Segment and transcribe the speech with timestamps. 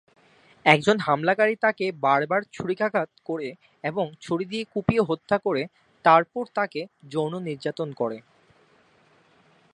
[0.65, 3.49] একজন হামলাকারী তাকে বারবার ছুরিকাঘাত করে
[3.83, 5.63] এবং ছুরি দিয়ে কুপিয়ে হত্যা করে,
[6.05, 6.81] তারপর তাকে
[7.09, 8.17] যৌন নির্যাতন করে।